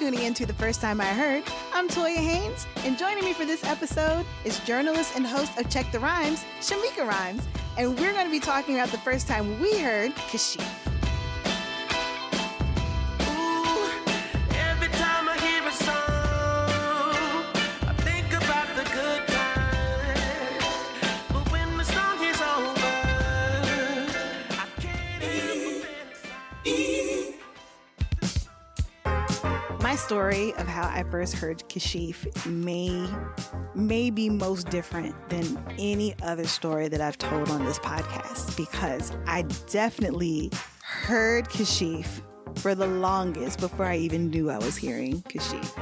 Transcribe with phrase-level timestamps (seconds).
[0.00, 1.44] tuning in to the first time I heard.
[1.74, 5.92] I'm Toya Haynes, and joining me for this episode is journalist and host of Check
[5.92, 7.46] the Rhymes, Shameika Rhymes,
[7.76, 10.79] and we're going to be talking about the first time we heard Kashif.
[31.00, 33.08] I first heard Kashif may
[33.74, 39.10] may be most different than any other story that I've told on this podcast because
[39.26, 40.50] I definitely
[40.82, 42.20] heard Kashif
[42.56, 45.72] for the longest before I even knew I was hearing Kashif.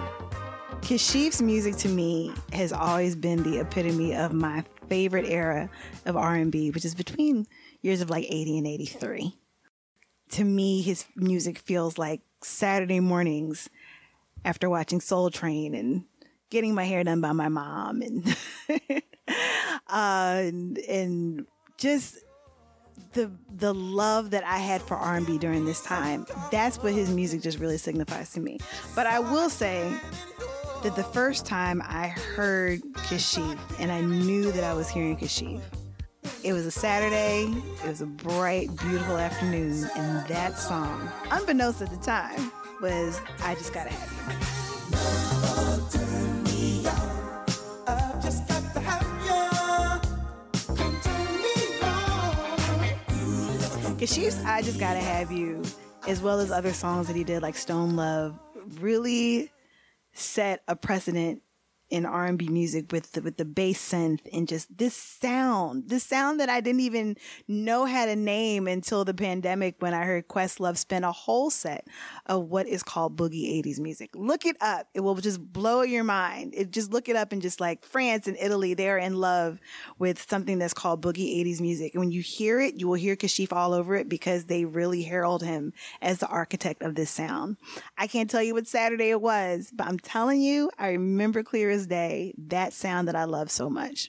[0.82, 5.68] Kashif's music to me has always been the epitome of my favorite era
[6.06, 7.44] of R&B, which is between
[7.82, 9.34] years of like 80 and 83.
[10.30, 13.68] To me, his music feels like Saturday mornings
[14.44, 16.04] after watching Soul Train and
[16.50, 18.36] getting my hair done by my mom and
[19.88, 22.18] uh, and, and just
[23.12, 26.26] the the love that I had for R&B during this time.
[26.50, 28.58] That's what his music just really signifies to me.
[28.94, 29.92] But I will say
[30.82, 35.60] that the first time I heard Kashif and I knew that I was hearing Kashif,
[36.44, 41.90] it was a Saturday, it was a bright, beautiful afternoon, and that song, unbeknownst at
[41.90, 44.18] the time, was I Just Gotta Have You.
[53.98, 55.62] Kashif's I Just Gotta Have You,
[56.06, 58.38] as well as other songs that he did like Stone Love,
[58.80, 59.50] really
[60.12, 61.42] set a precedent
[61.90, 66.40] in R&B music with the, with the bass synth and just this sound, this sound
[66.40, 70.76] that I didn't even know had a name until the pandemic when I heard Questlove
[70.76, 71.86] spin a whole set
[72.26, 74.10] of what is called boogie 80s music.
[74.14, 74.88] Look it up.
[74.94, 76.54] It will just blow your mind.
[76.54, 79.58] It just look it up and just like France and Italy, they're in love
[79.98, 81.94] with something that's called boogie 80s music.
[81.94, 85.02] And when you hear it, you will hear Kashif all over it because they really
[85.02, 85.72] herald him
[86.02, 87.56] as the architect of this sound.
[87.96, 91.70] I can't tell you what Saturday it was, but I'm telling you, I remember clear
[91.70, 94.08] as day that sound that I love so much.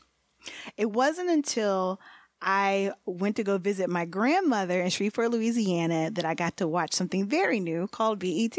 [0.78, 2.00] It wasn't until
[2.42, 6.94] I went to go visit my grandmother in Shreveport, Louisiana, that I got to watch
[6.94, 8.58] something very new called BET.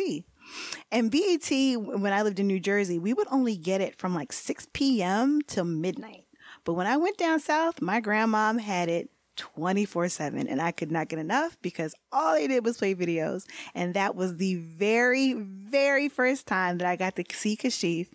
[0.91, 4.33] And BET, when I lived in New Jersey, we would only get it from like
[4.33, 5.41] 6 p.m.
[5.47, 6.25] till midnight.
[6.65, 10.91] But when I went down south, my grandmom had it 24 7 and I could
[10.91, 13.47] not get enough because all they did was play videos.
[13.75, 18.09] And that was the very, very first time that I got to see Kashif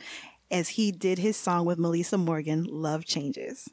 [0.52, 3.68] as he did his song with Meli'sa Morgan, Love Changes.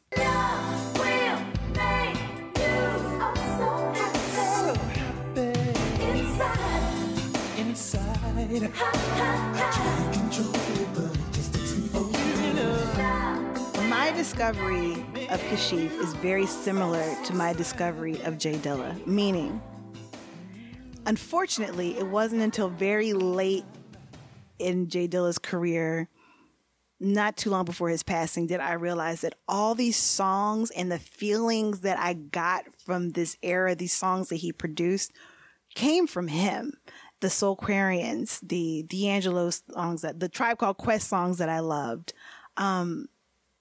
[13.89, 14.93] My discovery
[15.31, 19.61] of Kashif is very similar to my discovery of Jay Dilla, meaning,
[21.07, 23.65] unfortunately, it wasn't until very late
[24.59, 26.09] in Jay Dilla's career
[27.03, 30.99] not too long before his passing did I realize that all these songs and the
[30.99, 35.13] feelings that I got from this era, these songs that he produced,
[35.75, 36.75] came from him.
[37.21, 42.15] The Soulquarians, the D'Angelo songs that the Tribe Called Quest songs that I loved.
[42.57, 43.09] Um,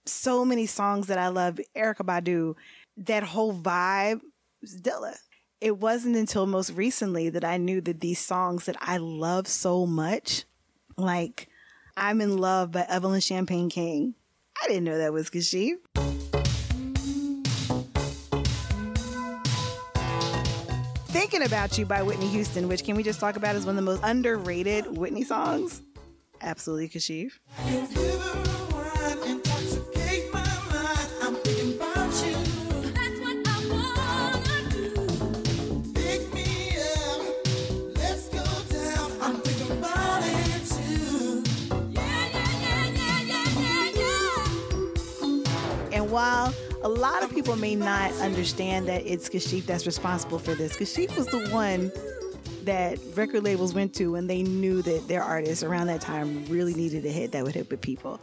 [0.05, 2.55] so many songs that I loved, Erykah Badu,
[2.97, 4.21] that whole vibe
[4.61, 5.15] was Dilla.
[5.59, 9.85] It wasn't until most recently that I knew that these songs that I love so
[9.85, 10.45] much,
[10.97, 11.47] like
[11.97, 14.15] I'm in Love by Evelyn Champagne King.
[14.61, 15.75] I didn't know that was Kashif.
[21.07, 23.83] Thinking About You by Whitney Houston, which can we just talk about as one of
[23.83, 25.81] the most underrated Whitney songs?
[26.41, 27.33] Absolutely Kashif.
[46.83, 51.15] A lot of people may not understand that it's Kashif that's responsible for this, Kashif
[51.15, 51.91] was the one
[52.63, 56.73] that record labels went to when they knew that their artists around that time really
[56.73, 58.19] needed a hit that would hit with people.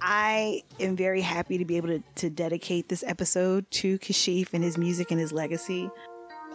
[0.00, 4.62] I am very happy to be able to, to dedicate this episode to Kashif and
[4.62, 5.90] his music and his legacy.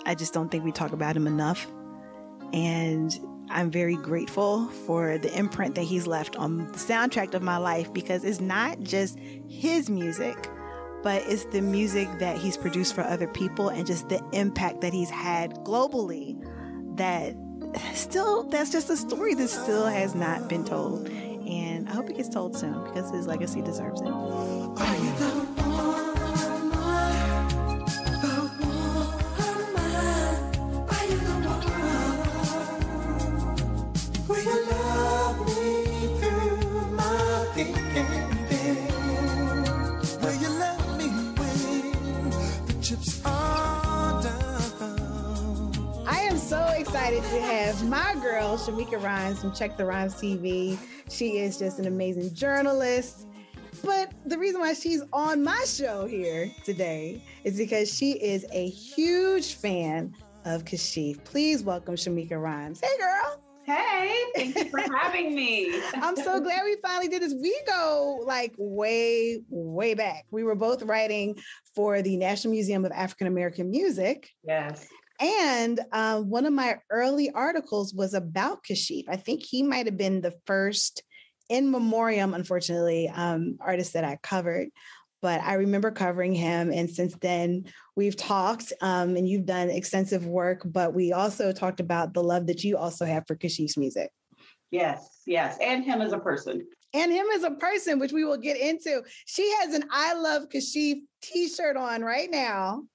[0.05, 1.67] I just don't think we talk about him enough.
[2.53, 3.17] And
[3.49, 7.91] I'm very grateful for the imprint that he's left on the soundtrack of my life
[7.93, 9.17] because it's not just
[9.47, 10.49] his music
[11.03, 14.93] but it's the music that he's produced for other people and just the impact that
[14.93, 16.37] he's had globally
[16.97, 17.35] that
[17.93, 21.07] still, that's just a story that still has not been told.
[21.09, 24.11] And I hope it gets told soon because his legacy deserves it.
[47.11, 50.79] Excited to have my girl, Shameika Rhymes from Check the Rhymes TV.
[51.09, 53.27] She is just an amazing journalist.
[53.83, 58.69] But the reason why she's on my show here today is because she is a
[58.69, 60.15] huge fan
[60.45, 61.21] of Kashif.
[61.25, 62.79] Please welcome Shameika Rhymes.
[62.81, 63.41] Hey, girl.
[63.65, 65.81] Hey, thank you for having me.
[65.95, 67.33] I'm so glad we finally did this.
[67.33, 70.27] We go like way, way back.
[70.31, 71.37] We were both writing
[71.75, 74.29] for the National Museum of African American Music.
[74.45, 74.87] Yes.
[75.21, 79.03] And uh, one of my early articles was about Kashif.
[79.07, 81.03] I think he might have been the first
[81.47, 84.69] in memoriam, unfortunately, um, artist that I covered.
[85.21, 86.71] But I remember covering him.
[86.71, 87.65] And since then,
[87.95, 90.63] we've talked um, and you've done extensive work.
[90.65, 94.09] But we also talked about the love that you also have for Kashif's music.
[94.71, 95.57] Yes, yes.
[95.61, 96.65] And him as a person.
[96.95, 99.03] And him as a person, which we will get into.
[99.25, 102.85] She has an I Love Kashif t shirt on right now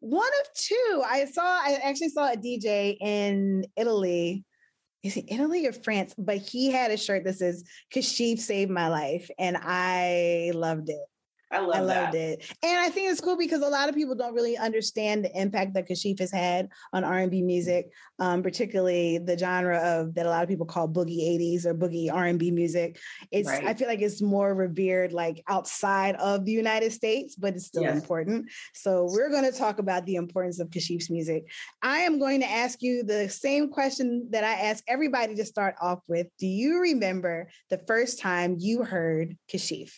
[0.00, 1.02] one of two.
[1.06, 4.44] I saw, I actually saw a DJ in Italy.
[5.02, 6.14] Is it Italy or France?
[6.18, 7.64] But he had a shirt that says
[7.94, 9.30] Kashif saved my life.
[9.38, 10.98] And I loved it.
[11.50, 12.16] I love I loved that.
[12.16, 12.54] it.
[12.62, 15.74] And I think it's cool because a lot of people don't really understand the impact
[15.74, 20.42] that Kashif has had on R&B music, um, particularly the genre of that a lot
[20.42, 22.98] of people call boogie 80s or boogie R&B music.
[23.30, 23.64] It's right.
[23.64, 27.82] I feel like it's more revered like outside of the United States, but it's still
[27.82, 27.94] yes.
[27.94, 28.50] important.
[28.74, 31.44] So we're going to talk about the importance of Kashif's music.
[31.82, 35.76] I am going to ask you the same question that I ask everybody to start
[35.80, 36.26] off with.
[36.38, 39.92] Do you remember the first time you heard Kashif?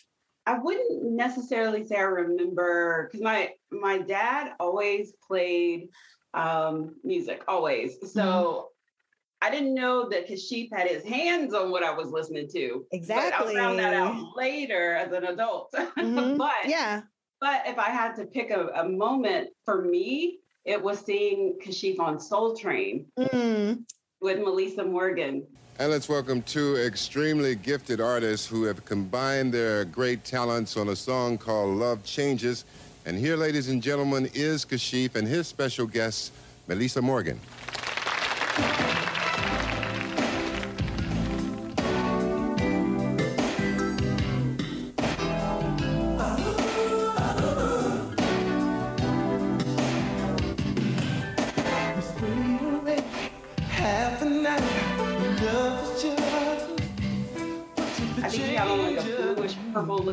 [0.51, 5.91] I wouldn't necessarily say I remember because my my dad always played
[6.35, 7.99] um, music, always.
[8.13, 9.47] So mm-hmm.
[9.47, 12.85] I didn't know that Kashif had his hands on what I was listening to.
[12.91, 13.55] Exactly.
[13.55, 15.73] But I found that out later as an adult.
[15.97, 16.37] Mm-hmm.
[16.37, 17.03] but yeah.
[17.41, 22.01] But if I had to pick a, a moment for me, it was seeing Kashif
[22.01, 23.83] on Soul Train mm.
[24.21, 25.47] with Meli'sa Morgan.
[25.81, 30.95] And let's welcome two extremely gifted artists who have combined their great talents on a
[30.95, 32.67] song called Love Changes.
[33.07, 36.33] And here, ladies and gentlemen, is Kashif and his special guest,
[36.69, 37.41] Meli'sa Morgan.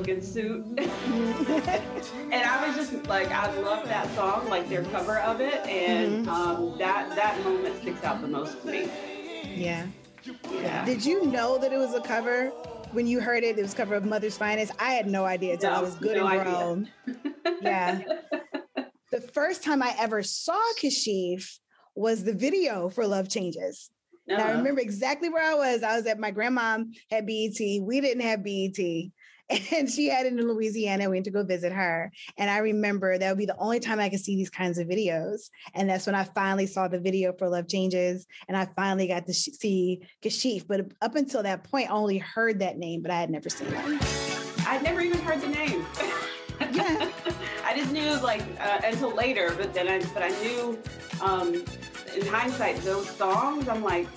[0.07, 0.65] Looking suit.
[0.77, 6.25] and I was just like, I love that song, like their cover of it, and
[6.25, 6.29] mm-hmm.
[6.29, 8.89] um, that that moment sticks out the most to me.
[9.55, 9.85] Yeah.
[10.51, 10.85] Yeah.
[10.85, 12.49] Did you know that it was a cover
[12.91, 13.57] when you heard it?
[13.57, 14.73] It was cover of Mother's Finest.
[14.79, 16.89] I had no idea until no, I was good no and grown.
[17.61, 18.01] yeah.
[19.09, 21.59] The first time I ever saw Kashif
[21.95, 23.89] was the video for Love Changes.
[24.29, 24.41] Uh-huh.
[24.41, 25.83] And I remember exactly where I was.
[25.83, 26.79] I was at my grandma
[27.09, 27.59] had BET.
[27.59, 29.11] We didn't have BET
[29.75, 31.09] and she had it in Louisiana.
[31.09, 32.11] We went to go visit her.
[32.37, 34.87] And I remember that would be the only time I could see these kinds of
[34.87, 35.49] videos.
[35.73, 38.27] And that's when I finally saw the video for Love Changes.
[38.47, 40.67] And I finally got to see Kashif.
[40.67, 43.67] But up until that point, I only heard that name, but I had never seen
[43.69, 44.67] it.
[44.67, 45.85] I'd never even heard the name.
[46.73, 47.09] yeah.
[47.63, 50.77] I just knew like uh, until later, but then I, but I knew
[51.21, 51.63] um,
[52.17, 54.07] in hindsight, those songs, I'm like,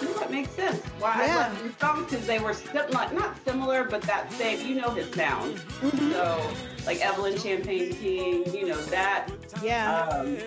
[0.00, 0.80] you know what makes sense.
[0.98, 1.32] Why yeah.
[1.32, 4.66] I love these songs because they were sim- like, not similar, but that same.
[4.66, 5.56] You know his sound.
[5.56, 6.12] Mm-hmm.
[6.12, 6.50] So
[6.86, 9.28] like Evelyn Champagne King, you know that.
[9.62, 10.02] Yeah.
[10.06, 10.38] Um,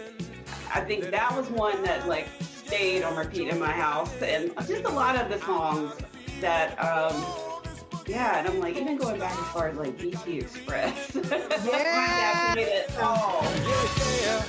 [0.74, 4.84] I think that was one that like stayed on repeat in my house, and just
[4.84, 5.94] a lot of the songs
[6.42, 6.78] that.
[6.84, 7.26] Um,
[8.06, 11.14] yeah, and I'm like, even going back as far as like BT Express.
[14.22, 14.44] Yeah.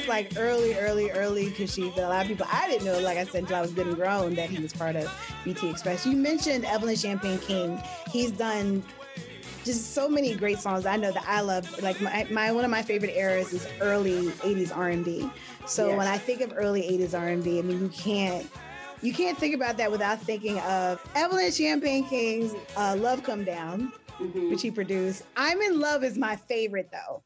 [0.00, 1.96] That's like early, early, early because Kashif.
[1.96, 3.96] A lot of people, I didn't know, like I said, until I was good and
[3.96, 5.10] grown, that he was part of
[5.44, 6.06] BT Express.
[6.06, 7.80] You mentioned Evelyn Champagne King.
[8.10, 8.82] He's done
[9.64, 10.86] just so many great songs.
[10.86, 11.82] I know that I love.
[11.82, 15.30] Like my, my one of my favorite eras is early '80s R&B.
[15.66, 15.98] So yes.
[15.98, 18.50] when I think of early '80s R&B, I mean you can't
[19.02, 23.92] you can't think about that without thinking of Evelyn Champagne King's uh, Love Come Down,
[24.18, 24.50] mm-hmm.
[24.50, 25.24] which he produced.
[25.36, 27.22] I'm in Love is my favorite though.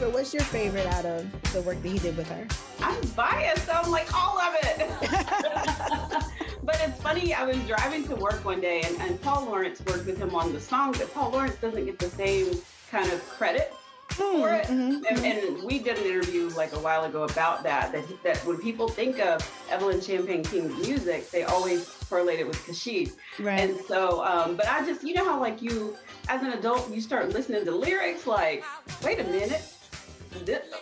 [0.00, 0.14] Favorite.
[0.14, 2.46] What's your favorite out of the work that he did with her?
[2.80, 3.66] I'm biased.
[3.66, 4.78] So I'm like all of it.
[6.62, 7.34] but it's funny.
[7.34, 10.54] I was driving to work one day, and, and Paul Laurence worked with him on
[10.54, 13.74] the song, but Paul Laurence doesn't get the same kind of credit
[14.08, 14.68] for it.
[14.68, 15.04] Mm-hmm.
[15.06, 18.06] And, and, we did an interview like a while ago about that, that.
[18.24, 23.16] That when people think of Evelyn Champagne King's music, they always correlate it with Kashif.
[23.38, 23.60] Right.
[23.60, 25.94] And so, um, but I just, you know how like you
[26.30, 28.64] as an adult, you start listening to lyrics like,
[29.04, 29.62] wait a minute,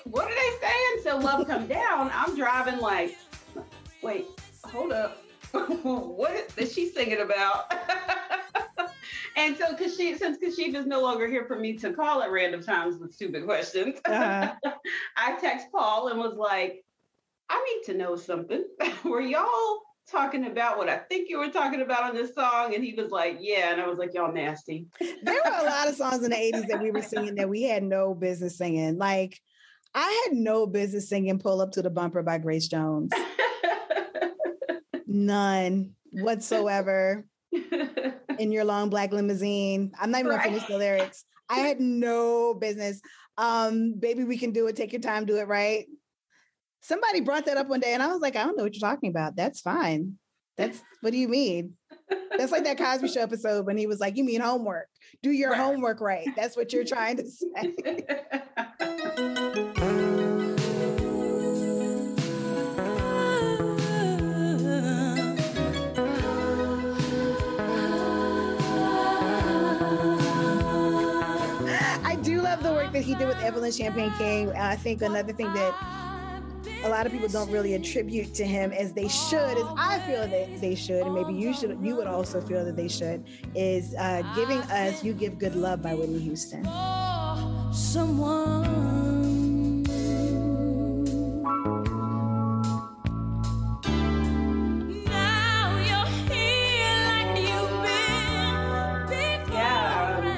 [0.04, 1.02] what are they saying?
[1.02, 2.10] So love come down.
[2.12, 3.16] I'm driving like,
[4.02, 4.26] wait,
[4.64, 5.22] hold up.
[5.52, 7.72] what is she singing about?
[9.36, 12.62] and so Kashif, since Kashif is no longer here for me to call at random
[12.62, 14.54] times with stupid questions, uh-huh.
[15.16, 16.84] I text Paul and was like,
[17.48, 18.64] I need to know something.
[19.04, 22.74] Were y'all talking about what I think you were talking about on this song?
[22.74, 23.72] And he was like, Yeah.
[23.72, 24.86] And I was like, Y'all nasty.
[25.00, 27.62] there were a lot of songs in the 80s that we were singing that we
[27.62, 28.98] had no business singing.
[28.98, 29.38] Like,
[29.94, 33.12] I had no business singing Pull Up to the Bumper by Grace Jones.
[35.06, 37.26] None whatsoever.
[38.38, 39.92] in your long black limousine.
[40.00, 40.44] I'm not even right.
[40.44, 41.24] gonna finish the lyrics.
[41.48, 43.00] I had no business.
[43.36, 44.76] Um, baby, we can do it.
[44.76, 45.86] Take your time, do it right.
[46.80, 48.88] Somebody brought that up one day, and I was like, I don't know what you're
[48.88, 49.36] talking about.
[49.36, 50.14] That's fine.
[50.56, 51.74] That's what do you mean?
[52.36, 54.88] That's like that Cosby Show episode when he was like, "You mean homework?
[55.22, 55.60] Do your right.
[55.60, 57.46] homework right." That's what you're trying to say.
[72.04, 74.52] I do love the work that he did with Evelyn Champagne King.
[74.52, 75.97] I think another thing that
[76.88, 80.26] a lot of people don't really attribute to him as they should, as I feel
[80.26, 83.94] that they should, and maybe you should, you would also feel that they should, is
[83.98, 86.64] uh, giving us "You Give Good Love" by Whitney Houston.
[87.72, 88.88] Someone.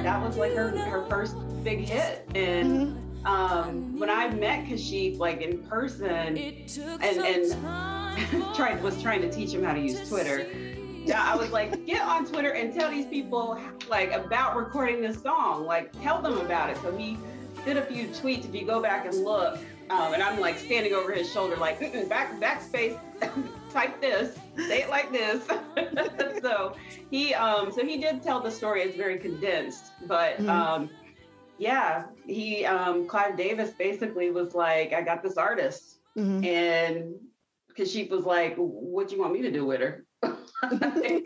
[0.03, 5.43] that was like her, her first big hit and um, when I met Kashif like
[5.43, 6.39] in person and
[7.03, 10.47] and tried was trying to teach him how to use Twitter.
[11.05, 13.59] Yeah, I was like, get on Twitter and tell these people
[13.89, 15.65] like about recording this song.
[15.65, 16.77] Like, tell them about it.
[16.79, 17.19] So he
[17.65, 18.47] did a few tweets.
[18.47, 19.59] If you go back and look,
[19.91, 22.99] um, and I'm like standing over his shoulder, like back backspace,
[23.73, 25.47] type this, say it like this.
[26.43, 26.77] so
[27.11, 28.83] he um, so he did tell the story.
[28.83, 30.37] It's very condensed, but.
[30.39, 30.49] Mm-hmm.
[30.49, 30.91] Um,
[31.61, 36.43] yeah, he um, Clive Davis basically was like, I got this artist, mm-hmm.
[36.43, 37.15] and
[37.69, 40.07] because she was like, "What do you want me to do with her?"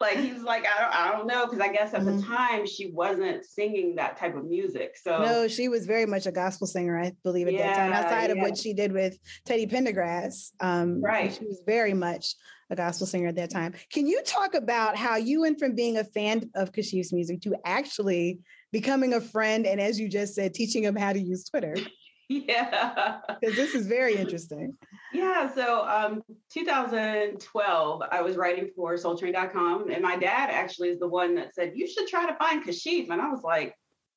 [0.00, 2.18] like he was like, I don't, I don't know, because I guess at mm-hmm.
[2.18, 4.94] the time she wasn't singing that type of music.
[5.02, 7.92] So no, she was very much a gospel singer, I believe, at yeah, that time.
[7.94, 8.32] Outside yeah.
[8.32, 11.32] of what she did with Teddy Pendergrass, um, right?
[11.32, 12.34] She was very much
[12.68, 13.72] a gospel singer at that time.
[13.90, 17.56] Can you talk about how you went from being a fan of Kashif's music to
[17.64, 18.40] actually
[18.72, 21.76] becoming a friend, and as you just said, teaching him how to use Twitter.
[22.30, 23.20] Yeah.
[23.40, 24.76] Because this is very interesting.
[25.14, 25.50] Yeah.
[25.54, 26.22] So, um,
[26.52, 31.72] 2012, I was writing for soultrain.com, and my dad actually is the one that said,
[31.74, 33.08] You should try to find Kashif.
[33.08, 33.74] And I was like,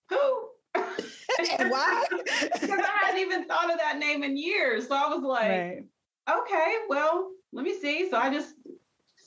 [0.09, 0.49] Who?
[0.75, 2.05] why?
[2.53, 4.89] Because I hadn't even thought of that name in years.
[4.89, 5.85] So I was like, right.
[6.29, 8.09] Okay, well, let me see.
[8.09, 8.55] So I just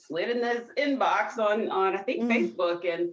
[0.06, 2.28] slid in this inbox on, on I think, mm.
[2.28, 3.10] Facebook and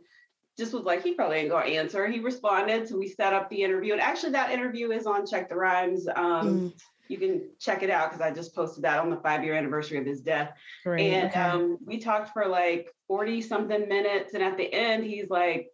[0.57, 2.07] just was like, he probably ain't gonna answer.
[2.07, 3.93] He responded, so we set up the interview.
[3.93, 6.07] And actually, that interview is on Check the Rhymes.
[6.15, 6.73] Um, mm.
[7.07, 9.97] You can check it out because I just posted that on the five year anniversary
[9.97, 10.53] of his death.
[10.83, 11.39] Great, and okay.
[11.39, 14.33] um, we talked for like 40 something minutes.
[14.33, 15.67] And at the end, he's like,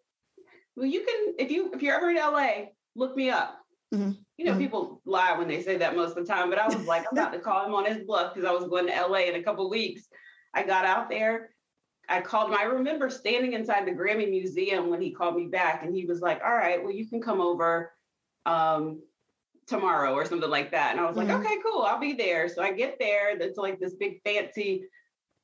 [0.76, 3.60] Well, you can, if you if you're ever in LA, look me up.
[3.94, 4.12] Mm-hmm.
[4.38, 4.60] You know, mm-hmm.
[4.60, 7.18] people lie when they say that most of the time, but I was like, I'm
[7.18, 9.44] about to call him on his bluff because I was going to LA in a
[9.44, 10.08] couple weeks.
[10.54, 11.52] I got out there
[12.10, 12.58] I called him.
[12.58, 16.22] I remember standing inside the Grammy Museum when he called me back, and he was
[16.22, 17.92] like, "All right, well, you can come over
[18.46, 19.02] um,
[19.68, 21.46] tomorrow or something like that." And I was like, mm-hmm.
[21.46, 23.38] "Okay, cool, I'll be there." So I get there.
[23.38, 24.86] It's like this big fancy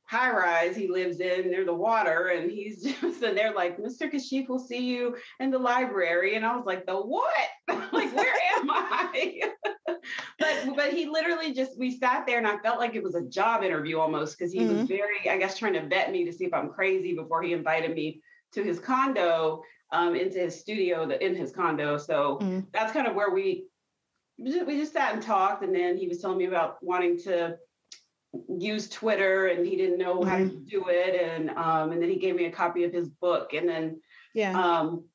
[0.05, 4.12] high rise he lives in near the water and he's just and they're like mr
[4.12, 7.33] kashif will see you in the library and i was like the what
[7.93, 9.41] like where am i
[10.39, 13.25] but but he literally just we sat there and i felt like it was a
[13.27, 14.79] job interview almost because he mm-hmm.
[14.79, 17.53] was very i guess trying to vet me to see if i'm crazy before he
[17.53, 22.60] invited me to his condo um, into his studio the, in his condo so mm-hmm.
[22.74, 23.67] that's kind of where we
[24.38, 27.55] we just sat and talked and then he was telling me about wanting to
[28.49, 30.29] use Twitter and he didn't know mm-hmm.
[30.29, 30.63] how to mm-hmm.
[30.65, 31.21] do it.
[31.21, 33.53] And um, and then he gave me a copy of his book.
[33.53, 34.01] And then
[34.33, 34.59] yeah.
[34.59, 35.05] Um,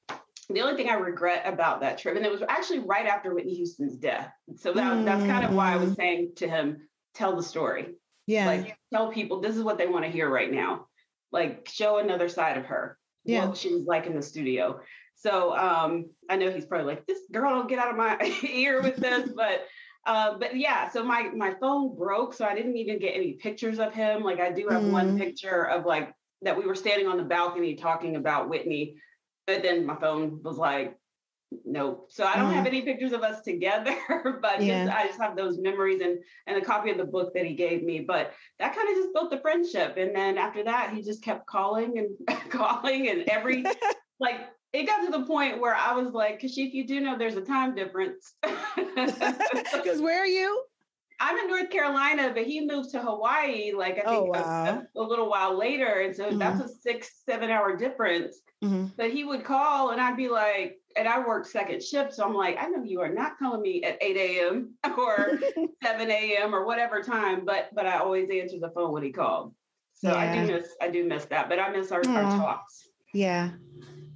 [0.50, 3.54] the only thing I regret about that trip, and it was actually right after Whitney
[3.54, 4.32] Houston's death.
[4.56, 5.04] So that, mm-hmm.
[5.04, 5.96] that's kind of why I was mm.
[5.96, 7.88] saying to him, tell the story.
[8.26, 8.46] Yeah.
[8.46, 10.87] Like tell people this is what they want to hear right now.
[11.32, 12.98] Like show another side of her.
[13.25, 13.46] Yeah.
[13.46, 14.80] What she was like in the studio.
[15.16, 18.80] So um, I know he's probably like, this girl don't get out of my ear
[18.80, 19.66] with this, but
[20.08, 23.78] uh, but yeah, so my my phone broke, so I didn't even get any pictures
[23.78, 24.22] of him.
[24.22, 24.90] Like I do have mm.
[24.90, 28.96] one picture of like that we were standing on the balcony talking about Whitney,
[29.46, 30.96] but then my phone was like,
[31.66, 32.06] nope.
[32.10, 32.54] So I don't mm.
[32.54, 33.94] have any pictures of us together,
[34.40, 34.86] but yeah.
[34.86, 37.54] just, I just have those memories and and a copy of the book that he
[37.54, 38.00] gave me.
[38.00, 41.46] But that kind of just built the friendship, and then after that, he just kept
[41.46, 43.62] calling and calling, and every
[44.20, 47.37] like it got to the point where I was like, Kashif, you do know there's
[47.37, 48.34] a time difference.
[49.72, 50.62] Because where are you?
[51.20, 54.82] I'm in North Carolina, but he moved to Hawaii like I oh, think oh, wow.
[54.96, 56.00] a, a, little while later.
[56.00, 56.38] And so mm-hmm.
[56.38, 58.40] that's a six, seven hour difference.
[58.62, 58.87] Mm-hmm.
[58.96, 62.14] But he would call and I'd be like, and I worked second shift.
[62.14, 64.75] So I'm like, I know you are not calling me at 8 a.m.
[64.98, 65.38] or
[65.82, 66.54] 7 a.m.
[66.54, 69.54] or whatever time, but but I always answer the phone when he called.
[69.94, 70.18] So yeah.
[70.18, 72.88] I do miss I do miss that, but I miss our, our talks.
[73.14, 73.50] Yeah.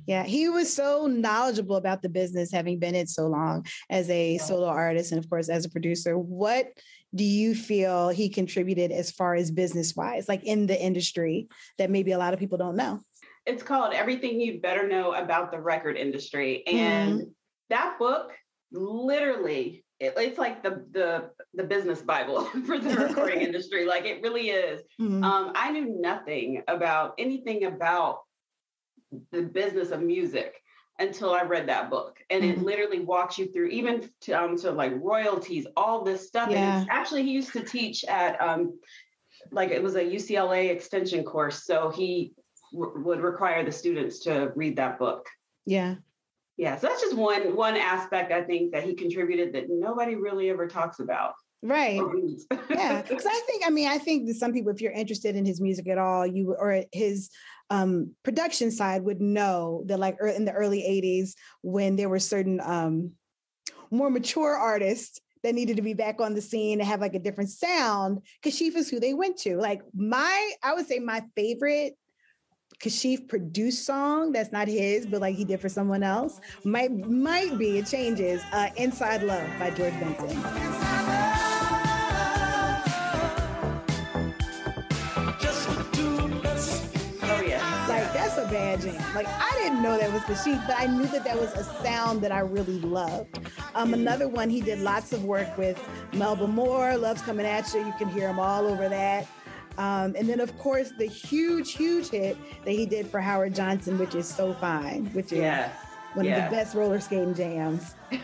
[0.07, 4.39] Yeah, he was so knowledgeable about the business, having been it so long as a
[4.39, 6.19] solo artist and, of course, as a producer.
[6.19, 6.67] What
[7.15, 11.91] do you feel he contributed as far as business wise, like in the industry that
[11.91, 13.01] maybe a lot of people don't know?
[13.45, 16.67] It's called Everything You Better Know About the Record Industry.
[16.67, 17.29] And mm-hmm.
[17.71, 18.33] that book
[18.73, 24.21] literally it, it's like the the the business bible for the recording industry like it
[24.23, 25.23] really is mm-hmm.
[25.23, 28.21] um, i knew nothing about anything about
[29.31, 30.55] the business of music
[30.99, 32.19] until I read that book.
[32.31, 32.61] And mm-hmm.
[32.61, 36.51] it literally walks you through even to, um, to like royalties, all this stuff.
[36.51, 36.81] Yeah.
[36.81, 38.79] And actually, he used to teach at um,
[39.51, 41.65] like it was a UCLA extension course.
[41.65, 42.33] So he
[42.73, 45.27] w- would require the students to read that book.
[45.67, 45.97] Yeah.
[46.57, 46.77] Yeah.
[46.77, 50.69] So that's just one one aspect I think that he contributed that nobody really ever
[50.69, 51.35] talks about.
[51.63, 52.01] Right.
[52.71, 53.03] yeah.
[53.03, 55.61] Because I think, I mean, I think that some people, if you're interested in his
[55.61, 57.31] music at all, you or his
[57.73, 61.33] um, production side would know that like in the early 80s
[61.63, 63.13] when there were certain um,
[63.91, 67.19] more mature artists that needed to be back on the scene and have like a
[67.19, 69.57] different sound kashif is who they went to.
[69.57, 71.95] Like my i would say my favorite
[72.79, 77.57] kashif produced song that's not his but like he did for someone else might might
[77.57, 81.02] be it changes uh, inside love by george benson
[88.51, 89.15] bad jam.
[89.15, 92.21] Like I didn't know that was Kashif, but I knew that that was a sound
[92.23, 93.39] that I really loved.
[93.75, 97.87] Um, another one he did lots of work with Melba Moore, Love's Coming At You.
[97.87, 99.27] You can hear him all over that.
[99.79, 103.99] Um, and then, of course, the huge, huge hit that he did for Howard Johnson,
[103.99, 105.73] which is So Fine, which is yeah.
[106.15, 106.45] one yeah.
[106.45, 107.95] of the best roller skating jams.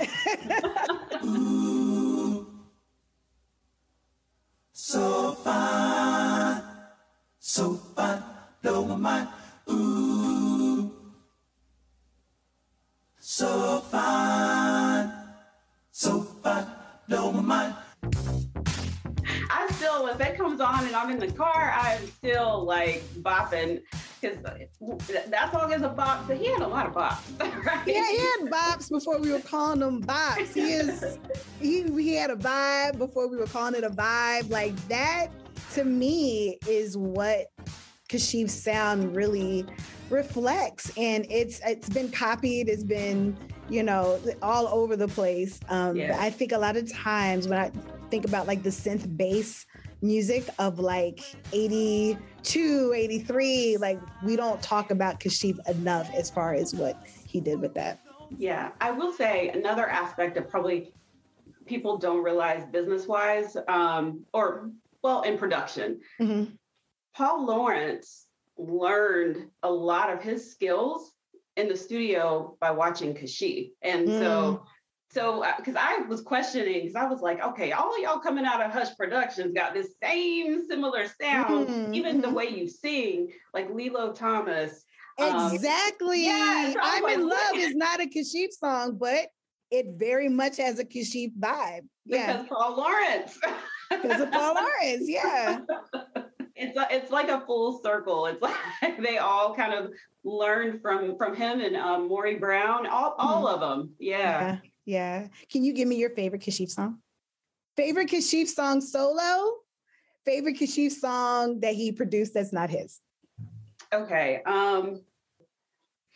[4.73, 6.62] so fine,
[7.38, 8.23] so fine,
[8.62, 9.29] blow my mind.
[9.70, 10.90] Ooh,
[13.18, 15.12] so fine,
[15.90, 16.66] so fine,
[17.09, 17.74] blow my mind.
[19.50, 23.83] I still, if that comes on and I'm in the car, I'm still like bopping
[24.20, 26.26] because that song is a bop.
[26.26, 27.87] So he had a lot of bops, right?
[27.87, 30.54] Yeah, he had bops before we were calling them bops.
[30.54, 31.18] He is,
[31.61, 34.50] he, he had a vibe before we were calling it a vibe.
[34.50, 35.28] Like that
[35.74, 37.46] to me is what
[38.09, 39.66] Kashif's sound really
[40.11, 43.37] reflects and it's it's been copied it's been
[43.68, 46.16] you know all over the place um yeah.
[46.18, 47.71] i think a lot of times when i
[48.11, 49.66] think about like the synth bass
[50.01, 51.21] music of like
[51.53, 57.61] 82 83 like we don't talk about kashif enough as far as what he did
[57.61, 58.01] with that
[58.38, 60.94] yeah i will say another aspect of probably
[61.66, 64.71] people don't realize business wise um or
[65.03, 66.44] well in production mm-hmm.
[67.18, 68.26] Paul Laurence
[68.57, 71.11] learned a lot of his skills
[71.57, 73.72] in the studio by watching Kashif.
[73.83, 74.20] And mm.
[74.20, 74.62] so
[75.11, 78.64] so because uh, I was questioning, because I was like, okay, all y'all coming out
[78.64, 81.94] of Hush Productions got this same similar sound, mm-hmm.
[81.94, 82.37] even the mm-hmm.
[82.37, 84.85] way you sing, like Lillo Thomas.
[85.18, 86.28] Um, exactly.
[86.28, 89.26] Um, yeah, I'm in love is not a Kashif song, but
[89.72, 91.81] it very much has a Kashif vibe.
[92.04, 92.42] Yeah.
[92.42, 93.38] Because Paul Laurence.
[93.90, 95.61] because of Paul Laurence, yeah.
[96.59, 98.27] It's a, it's like a full circle.
[98.27, 98.42] It's
[98.83, 99.92] like they all kind of
[100.25, 103.55] learned from from him and um, Maury Brown, all all mm.
[103.55, 103.90] of them.
[103.99, 104.18] Yeah.
[104.18, 104.59] yeah.
[104.85, 105.29] Yeah.
[105.53, 106.99] Can you give me your favorite Kashif song?
[107.77, 109.59] Favorite Kashif song solo?
[110.25, 113.01] Favorite Kashif song that he produced that's not his?
[113.92, 114.42] Okay.
[114.47, 115.03] Um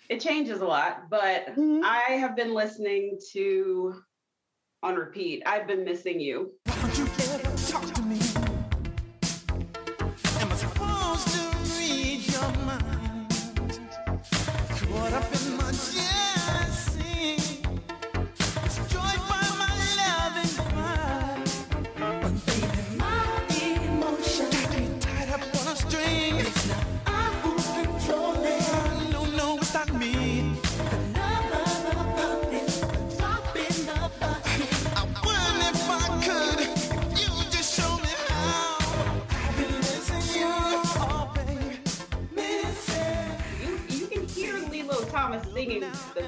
[0.09, 1.83] it changes a lot, but mm-hmm.
[1.85, 4.02] I have been listening to
[4.83, 5.42] on repeat.
[5.46, 6.52] I've been missing you.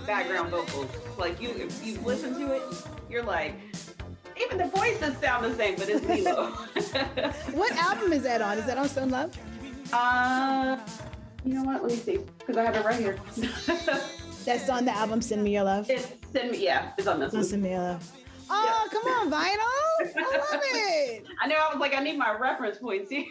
[0.01, 0.91] Background vocals.
[1.19, 2.63] Like you, if you listen to it,
[3.09, 3.55] you're like,
[4.41, 6.47] even the voices sound the same, but it's Lillo.
[7.53, 8.59] what album is that on?
[8.59, 9.37] Is that on Stone Love?
[9.93, 10.79] Uh,
[11.45, 11.83] you know what?
[11.83, 13.19] Let me see, because I have it right here.
[14.45, 15.89] That's on the album Send Me Your Love.
[15.89, 17.45] It's Send Me, yeah, it's on this one.
[17.45, 18.13] Send Me Your Love.
[18.51, 20.17] Oh, come on, vinyl!
[20.17, 21.25] I love it.
[21.41, 21.57] I know.
[21.57, 23.25] I was like, I need my reference points here.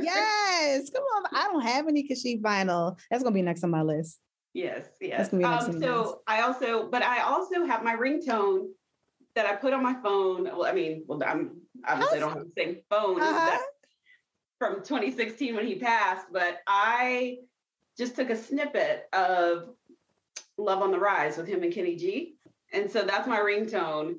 [0.00, 1.24] yes, come on.
[1.32, 2.96] I don't have any Kashif vinyl.
[3.10, 4.20] That's gonna be next on my list.
[4.56, 5.34] Yes, yes.
[5.34, 8.68] Um, so I also, but I also have my ringtone
[9.34, 10.44] that I put on my phone.
[10.44, 13.58] Well, I mean, well, I'm obviously I don't have the same phone uh-huh.
[14.58, 17.40] from 2016 when he passed, but I
[17.98, 19.74] just took a snippet of
[20.56, 22.36] Love on the Rise with him and Kenny G.
[22.72, 24.16] And so that's my ringtone.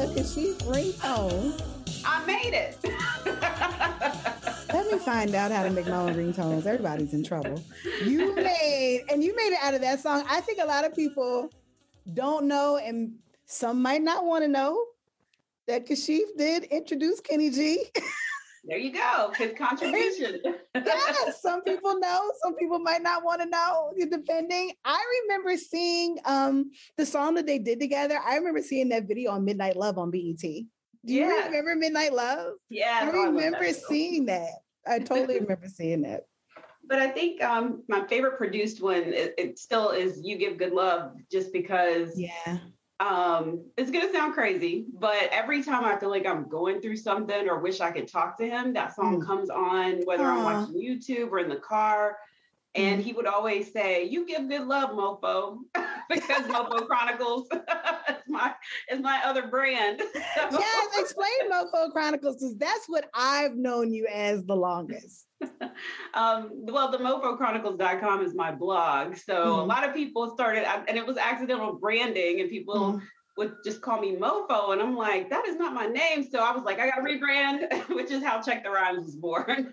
[0.00, 1.60] A Kashif ringtone.
[2.06, 2.78] I made it.
[4.72, 6.64] Let me find out how to make my own ringtones.
[6.64, 7.62] Everybody's in trouble.
[8.02, 10.24] You made, and you made it out of that song.
[10.26, 11.50] I think a lot of people
[12.14, 13.12] don't know, and
[13.44, 14.86] some might not want to know
[15.66, 17.84] that Kashif did introduce Kenny G.
[18.64, 19.32] There you go.
[19.36, 20.40] His contribution.
[20.74, 24.72] yeah, some people know, some people might not want to know, depending.
[24.84, 28.18] I remember seeing um the song that they did together.
[28.24, 30.40] I remember seeing that video on Midnight Love on BET.
[30.42, 31.46] Do you yeah.
[31.46, 32.54] remember Midnight Love?
[32.68, 33.00] Yeah.
[33.02, 34.50] I remember I seeing that.
[34.86, 36.24] I totally remember seeing that.
[36.86, 40.72] But I think um, my favorite produced one, it, it still is You Give Good
[40.72, 42.58] Love, just because yeah
[43.00, 47.48] um, it's gonna sound crazy, but every time I feel like I'm going through something
[47.48, 49.26] or wish I could talk to him, that song mm.
[49.26, 50.36] comes on, whether Aww.
[50.36, 52.18] I'm watching YouTube or in the car.
[52.74, 53.04] And mm.
[53.04, 55.58] he would always say, "You give good love, Mofo,"
[56.08, 57.48] because Mofo Chronicles
[58.08, 58.52] is my
[58.90, 60.00] is my other brand.
[60.36, 65.26] yes, explain Mofo Chronicles because that's what I've known you as the longest.
[66.14, 69.16] um, well, the mofochronicles.com is my blog.
[69.16, 69.60] So mm-hmm.
[69.60, 72.98] a lot of people started, and it was accidental branding, and people mm-hmm.
[73.36, 74.72] would just call me Mofo.
[74.72, 76.28] And I'm like, that is not my name.
[76.30, 79.16] So I was like, I got to rebrand, which is how Check the Rhymes was
[79.16, 79.72] born.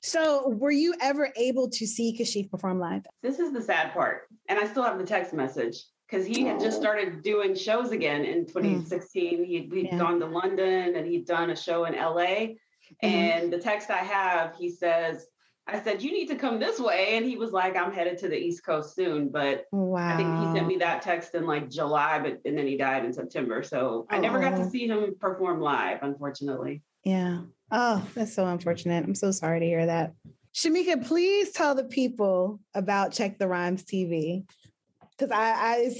[0.00, 3.02] So were you ever able to see Kashif perform live?
[3.22, 4.22] This is the sad part.
[4.48, 8.24] And I still have the text message because he had just started doing shows again
[8.24, 9.38] in 2016.
[9.38, 9.46] Mm.
[9.46, 9.98] He'd, he'd yeah.
[9.98, 12.54] gone to London and he'd done a show in LA.
[13.02, 13.06] Mm-hmm.
[13.06, 15.26] And the text I have, he says,
[15.66, 17.10] I said, you need to come this way.
[17.12, 19.28] And he was like, I'm headed to the East Coast soon.
[19.28, 20.14] But wow.
[20.14, 23.04] I think he sent me that text in like July, but and then he died
[23.04, 23.62] in September.
[23.62, 24.68] So I never got to oh.
[24.68, 26.82] see him perform live, unfortunately.
[27.04, 27.42] Yeah.
[27.70, 29.04] Oh, that's so unfortunate.
[29.04, 30.12] I'm so sorry to hear that.
[30.54, 34.44] Shameika, please tell the people about Check the Rhymes TV
[35.16, 35.52] because I,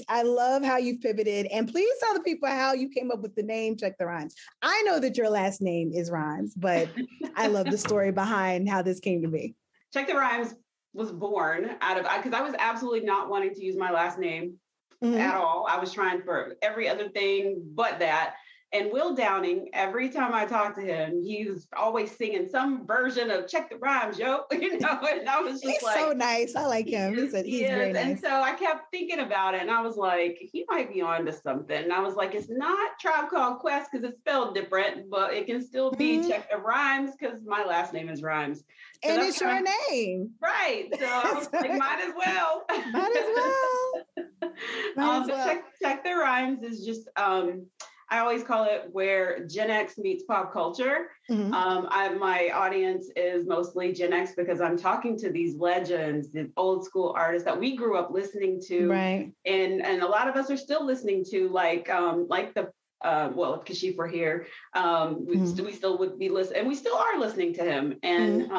[0.09, 1.45] I I love how you've pivoted.
[1.47, 4.35] And please tell the people how you came up with the name Check the Rhymes.
[4.61, 6.89] I know that your last name is Rhymes, but
[7.35, 9.55] I love the story behind how this came to be.
[9.93, 10.53] Check the Rhymes
[10.93, 14.55] was born out of because I was absolutely not wanting to use my last name
[15.01, 15.17] mm-hmm.
[15.17, 15.65] at all.
[15.69, 18.35] I was trying for every other thing but that.
[18.73, 23.45] And Will Downing, every time I talk to him, he's always singing some version of
[23.47, 26.55] "Check the Rhymes, yo." You know, and I was just he's like, so nice.
[26.55, 27.15] I like him.
[27.15, 28.05] He's, a, he's very nice.
[28.05, 31.31] And so I kept thinking about it, and I was like, he might be onto
[31.31, 31.83] something.
[31.83, 35.47] And I was like, it's not Tribe Called Quest because it's spelled different, but it
[35.47, 36.29] can still be mm-hmm.
[36.29, 38.59] Check the Rhymes because my last name is Rhymes.
[39.03, 40.87] So and it's your name, right?
[40.97, 42.63] So I was like, might as well.
[42.69, 44.51] Might as well.
[44.95, 45.45] Might um, as well.
[45.45, 47.09] Check, check the Rhymes is just.
[47.17, 47.65] um
[48.11, 51.07] I always call it where Gen X meets pop culture.
[51.29, 51.53] Mm-hmm.
[51.53, 56.51] Um, I, my audience is mostly Gen X because I'm talking to these legends, the
[56.57, 59.31] old school artists that we grew up listening to, right?
[59.45, 62.71] And and a lot of us are still listening to, like um, like the
[63.01, 65.65] uh, well, if Kashif were here, um, we, mm-hmm.
[65.65, 67.95] we still would be listening, and we still are listening to him.
[68.03, 68.53] And mm-hmm.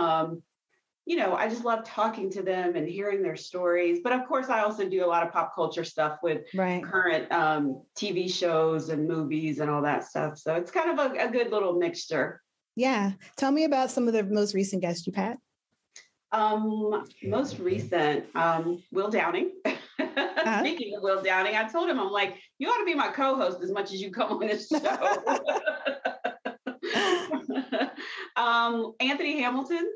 [1.04, 4.00] You know, I just love talking to them and hearing their stories.
[4.04, 6.82] But of course, I also do a lot of pop culture stuff with right.
[6.82, 10.38] current um, TV shows and movies and all that stuff.
[10.38, 12.40] So it's kind of a, a, good little mixture.
[12.76, 13.12] Yeah.
[13.36, 15.38] Tell me about some of the most recent guests you've had.
[16.30, 19.50] Um, most recent, um, Will Downing.
[20.42, 20.58] Uh-huh.
[20.58, 23.58] Speaking of Will Downing, I told him, I'm like, you ought to be my co-host
[23.62, 24.78] as much as you come on this show.
[28.36, 29.90] um, Anthony Hamilton.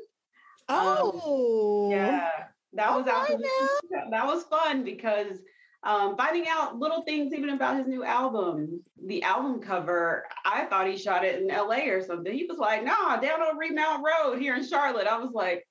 [0.69, 2.29] Oh, um, yeah,
[2.73, 3.37] that was right
[4.11, 5.39] that was fun because
[5.83, 10.25] um, finding out little things even about his new album, the album cover.
[10.43, 11.89] I thought he shot it in L.A.
[11.89, 12.33] or something.
[12.33, 15.65] He was like, "Nah, down on Remount Road here in Charlotte." I was like,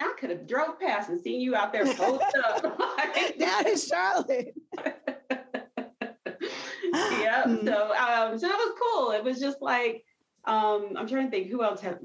[0.00, 2.62] I could have drove past and seen you out there post up.
[3.38, 4.54] down in Charlotte.
[6.92, 7.44] yeah.
[7.46, 7.64] Mm.
[7.64, 9.10] So um, so that was cool.
[9.12, 10.04] It was just like
[10.44, 12.00] um, I'm trying to think who else had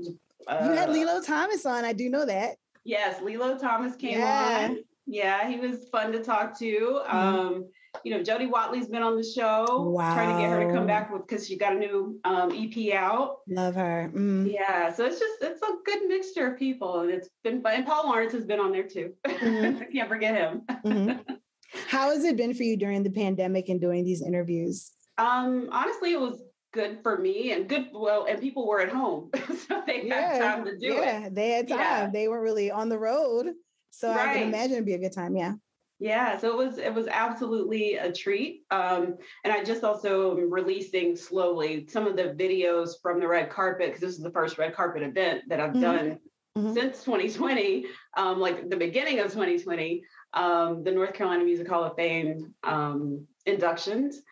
[0.47, 1.85] uh, you had uh, Lillo Thomas on.
[1.85, 2.57] I do know that.
[2.83, 4.67] Yes, Lillo Thomas came yeah.
[4.69, 4.77] on.
[5.05, 7.01] Yeah, he was fun to talk to.
[7.07, 7.17] Mm-hmm.
[7.17, 7.65] Um,
[8.03, 9.65] you know, Jody Watley's been on the show.
[9.91, 10.13] Wow.
[10.13, 12.93] Trying to get her to come back with because she got a new um, EP
[12.93, 13.37] out.
[13.47, 14.11] Love her.
[14.15, 14.51] Mm.
[14.51, 17.73] Yeah, so it's just it's a good mixture of people, and it's been fun.
[17.75, 19.13] And Paul Laurence has been on there too.
[19.25, 19.91] Mm-hmm.
[19.93, 20.61] Can't forget him.
[20.85, 21.33] mm-hmm.
[21.87, 24.91] How has it been for you during the pandemic and doing these interviews?
[25.17, 26.39] Um, honestly, it was
[26.73, 29.29] good for me and good well and people were at home
[29.67, 32.09] so they yeah, had time to do yeah, it they had time yeah.
[32.11, 33.53] they weren't really on the road
[33.91, 34.29] so right.
[34.29, 35.53] i can imagine it'd be a good time yeah
[35.99, 40.51] yeah so it was it was absolutely a treat um, and i just also am
[40.51, 44.57] releasing slowly some of the videos from the red carpet because this is the first
[44.57, 45.81] red carpet event that i've mm-hmm.
[45.81, 46.19] done
[46.57, 46.73] mm-hmm.
[46.73, 47.85] since 2020
[48.17, 53.27] um, like the beginning of 2020 um, the north carolina music hall of fame um,
[53.45, 54.23] inductions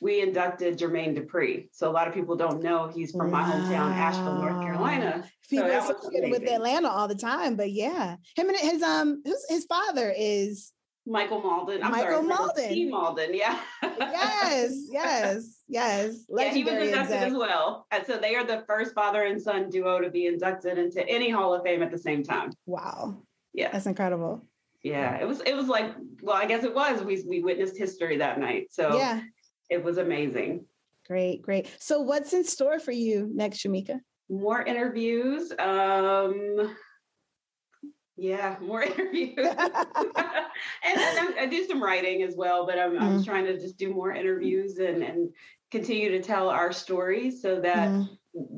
[0.00, 1.68] we inducted Jermaine Dupri.
[1.72, 3.46] So a lot of people don't know he's from wow.
[3.46, 5.24] my hometown, Asheville, North Carolina.
[5.50, 9.64] People so with Atlanta all the time, but yeah, him and his um his, his
[9.64, 10.72] father is
[11.08, 11.82] Michael Mauldin.
[11.82, 12.68] I'm Michael sorry, Mauldin.
[12.68, 12.90] T.
[12.90, 13.28] Mauldin.
[13.32, 13.58] Yeah.
[13.82, 16.24] yes, yes, yes.
[16.28, 17.86] yeah, he was inducted as well.
[17.90, 21.30] And so they are the first father and son duo to be inducted into any
[21.30, 22.52] Hall of Fame at the same time.
[22.66, 23.22] Wow.
[23.54, 23.70] Yeah.
[23.72, 24.42] That's incredible.
[24.82, 25.40] Yeah, it was.
[25.40, 27.02] It was like, well, I guess it was.
[27.02, 28.68] We we witnessed history that night.
[28.70, 29.22] So yeah,
[29.70, 30.64] it was amazing.
[31.06, 31.68] Great, great.
[31.78, 34.00] So what's in store for you next, Shameika?
[34.28, 35.52] More interviews.
[35.58, 36.76] Um
[38.18, 39.34] yeah, more interviews.
[39.38, 39.56] and,
[40.84, 43.00] and I do some writing as well, but I'm, mm.
[43.00, 45.30] I'm trying to just do more interviews and, and
[45.70, 48.08] continue to tell our stories so that mm.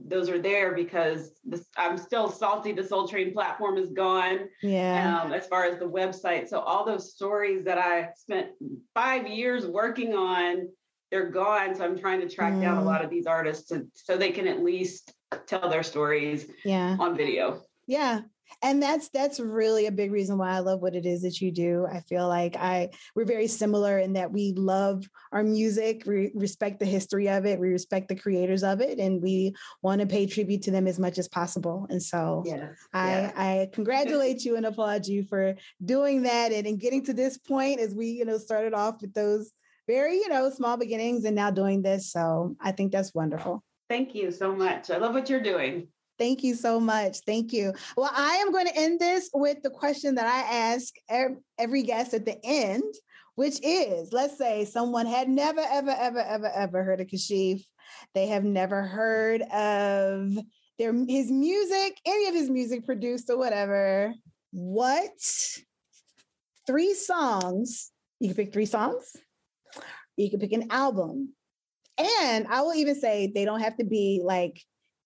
[0.07, 2.73] those are there because this, I'm still salty.
[2.73, 4.49] The Soul Train platform is gone.
[4.63, 5.21] Yeah.
[5.23, 6.49] Um, as far as the website.
[6.49, 8.49] So all those stories that I spent
[8.95, 10.69] five years working on
[11.11, 11.75] they're gone.
[11.75, 12.63] So I'm trying to track mm.
[12.63, 12.87] down a mm.
[12.87, 15.13] lot of these artists to, so they can at least
[15.47, 16.97] tell their stories yeah.
[16.99, 17.63] on video.
[17.87, 18.21] Yeah.
[18.63, 21.53] And that's that's really a big reason why I love what it is that you
[21.53, 21.87] do.
[21.91, 26.81] I feel like I we're very similar in that we love our music, we respect
[26.81, 30.27] the history of it, we respect the creators of it, and we want to pay
[30.27, 31.87] tribute to them as much as possible.
[31.91, 32.43] And so.
[32.93, 33.33] I, yeah.
[33.37, 37.79] I congratulate you and applaud you for doing that and, and getting to this point
[37.79, 39.53] as we, you know, started off with those
[39.91, 42.13] very, you know, small beginnings and now doing this.
[42.13, 43.65] So I think that's wonderful.
[43.89, 44.89] Thank you so much.
[44.89, 45.89] I love what you're doing.
[46.17, 47.19] Thank you so much.
[47.27, 47.73] Thank you.
[47.97, 50.95] Well, I am going to end this with the question that I ask
[51.59, 52.85] every guest at the end,
[53.35, 57.65] which is let's say someone had never, ever, ever, ever, ever heard of Kashif.
[58.15, 60.39] They have never heard of
[60.79, 64.15] their his music, any of his music produced or whatever.
[64.53, 65.11] What
[66.67, 67.91] three songs?
[68.21, 69.17] You can pick three songs
[70.23, 71.35] you can pick an album.
[71.99, 74.63] And I will even say they don't have to be like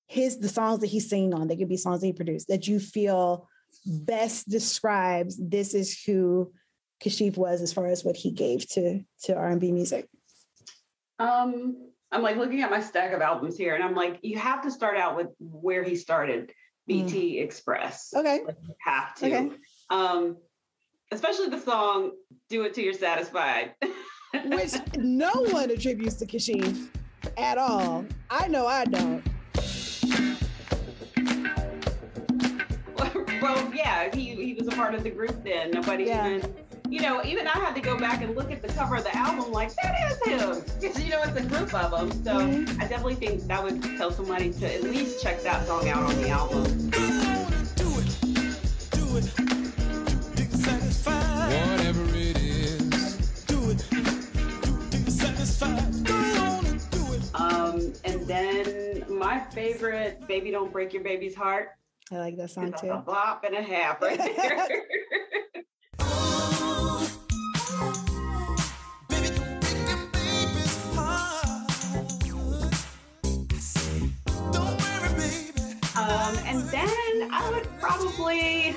[0.07, 1.49] his the songs that he's singing on.
[1.49, 3.49] They could be songs that he produced that you feel
[3.87, 6.53] best describes this is who
[7.03, 10.09] Kashif was as far as what he gave to to R&B music.
[11.19, 14.63] Um I'm like looking at my stack of albums here, and I'm like, you have
[14.63, 16.53] to start out with where he started,
[16.87, 17.43] BT mm.
[17.43, 18.13] Express.
[18.15, 18.43] Okay.
[18.47, 19.27] Like, you have to.
[19.27, 19.51] Okay.
[19.91, 20.37] Um,
[21.11, 22.13] especially the song
[22.49, 23.75] "Do It Till You're Satisfied,"
[24.45, 26.89] which no one attributes to Kashif
[27.37, 28.05] at all.
[28.31, 29.23] I know I don't.
[33.43, 35.71] well, yeah, he he was a part of the group then.
[35.71, 36.29] Nobody yeah.
[36.29, 36.55] even
[36.95, 39.17] you know, even I had to go back and look at the cover of the
[39.17, 40.63] album, like, that is him.
[40.81, 42.13] Because, you know, it's a group of them.
[42.23, 42.81] So mm-hmm.
[42.81, 46.15] I definitely think that would tell somebody to at least check that song out on
[46.23, 47.24] the album.
[59.35, 61.71] My favorite, Baby Don't Break Your Baby's Heart.
[62.13, 62.91] I like that song too.
[62.91, 64.61] A bop and a half right there.
[75.97, 78.77] Um, and then I would probably,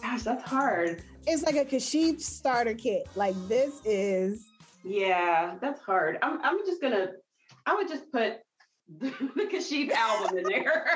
[0.00, 1.02] gosh, that's hard.
[1.26, 3.06] It's like a Kashif starter kit.
[3.16, 4.46] Like this is.
[4.82, 6.18] Yeah, that's hard.
[6.22, 7.08] I'm, I'm just gonna,
[7.66, 8.38] I would just put
[8.98, 9.10] the,
[9.50, 10.86] Kashif album in there.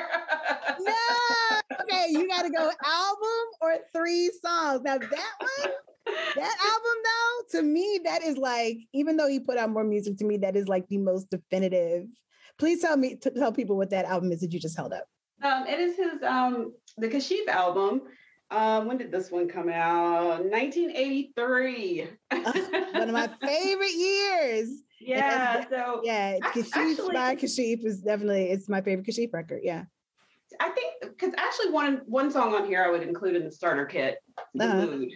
[0.79, 4.81] no, okay, you got to go album or three songs.
[4.83, 5.71] Now that one,
[6.35, 10.17] that album though, to me, that is like, even though he put out more music,
[10.17, 12.05] to me, that is like the most definitive.
[12.59, 15.05] Please tell me, to tell people what that album is that you just held up.
[15.41, 18.01] Um, it is his um, the Kashif album.
[18.51, 20.43] Um, when did this one come out?
[20.43, 22.07] 1983.
[22.31, 24.69] one of my favorite years.
[25.01, 25.65] Yeah.
[25.69, 29.61] So yeah, Kashif by Kashif is definitely it's my favorite Kashif record.
[29.63, 29.85] Yeah.
[30.59, 33.85] I think because actually one one song on here I would include in the starter
[33.85, 34.17] kit,
[34.53, 34.85] the uh-huh.
[34.85, 35.11] mood.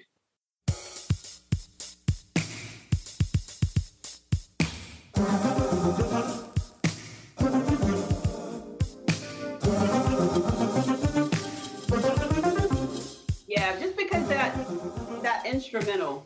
[15.53, 16.25] instrumental,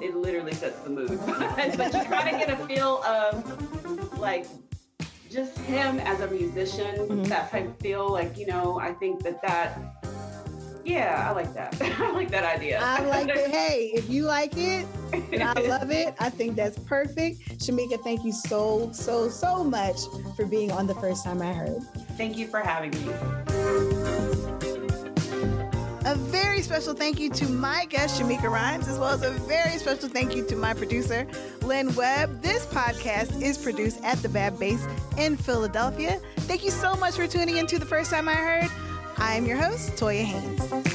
[0.00, 1.18] it literally sets the mood.
[1.26, 4.46] but you kind of get a feel of like
[5.30, 7.22] just him as a musician, mm-hmm.
[7.24, 8.10] that type of feel.
[8.10, 9.78] Like, you know, I think that that,
[10.84, 11.80] yeah, I like that.
[12.00, 12.80] I like that idea.
[12.82, 13.50] I like it.
[13.50, 17.58] Hey, if you like it, and I love it, I think that's perfect.
[17.58, 20.00] Shameika, thank you so, so, so much
[20.34, 21.82] for being on the first time I heard.
[22.16, 23.12] Thank you for having me.
[26.06, 29.78] A very special thank you to my guest, Shameika Rhymes, as well as a very
[29.78, 31.26] special thank you to my producer,
[31.62, 32.42] Lynn Webb.
[32.42, 34.84] This podcast is produced at the Bad Base
[35.16, 36.20] in Philadelphia.
[36.40, 38.70] Thank you so much for tuning in to the first time I heard.
[39.18, 40.89] I am your host, Toya Haynes.